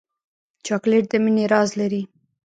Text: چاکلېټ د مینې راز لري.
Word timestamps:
چاکلېټ 0.65 1.05
د 1.11 1.13
مینې 1.23 1.45
راز 1.53 1.69
لري. 1.79 2.01